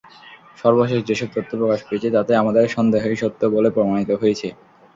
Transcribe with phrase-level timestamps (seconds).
[0.57, 4.47] সর্বশেষ যেসব তথ্য প্রকাশ পেয়েছে, তাতে আমাদের সন্দেহই সত্য বলে প্রমাণিত হয়েছে।